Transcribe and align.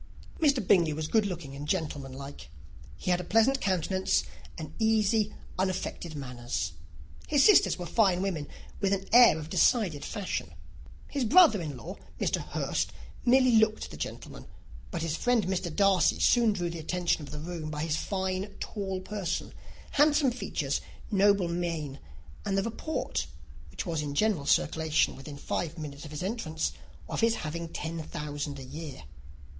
Mr. 0.39 0.65
Bingley 0.67 0.93
was 0.93 1.07
good 1.07 1.27
looking 1.27 1.55
and 1.55 1.67
gentlemanlike: 1.67 2.49
he 2.97 3.11
had 3.11 3.21
a 3.21 3.23
pleasant 3.23 3.61
countenance, 3.61 4.23
and 4.57 4.73
easy, 4.79 5.31
unaffected 5.59 6.15
manners. 6.15 6.71
His 7.27 7.45
sisters 7.45 7.77
were 7.77 7.85
fine 7.85 8.23
women, 8.23 8.47
with 8.79 8.93
an 8.93 9.05
air 9.13 9.37
of 9.37 9.51
decided 9.51 10.03
fashion. 10.03 10.55
His 11.07 11.23
brother 11.23 11.61
in 11.61 11.77
law, 11.77 11.97
Mr. 12.19 12.37
Hurst, 12.37 12.91
merely 13.25 13.57
looked 13.57 13.91
the 13.91 13.95
gentleman; 13.95 14.47
but 14.89 15.03
his 15.03 15.15
friend 15.15 15.45
Mr. 15.45 15.69
Darcy 15.71 16.19
soon 16.19 16.53
drew 16.53 16.71
the 16.71 16.79
attention 16.79 17.21
of 17.21 17.29
the 17.29 17.37
room 17.37 17.69
by 17.69 17.83
his 17.83 17.97
fine, 17.97 18.47
tall 18.59 19.01
person, 19.01 19.53
handsome 19.91 20.31
features, 20.31 20.81
noble 21.11 21.47
mien, 21.47 21.99
and 22.43 22.57
the 22.57 22.63
report, 22.63 23.27
which 23.69 23.85
was 23.85 24.01
in 24.01 24.15
general 24.15 24.47
circulation 24.47 25.15
within 25.15 25.37
five 25.37 25.77
minutes 25.77 26.01
after 26.01 26.09
his 26.13 26.23
entrance, 26.23 26.71
of 27.07 27.21
his 27.21 27.35
having 27.35 27.69
ten 27.69 28.01
thousand 28.01 28.57
a 28.57 28.63
year. 28.65 29.03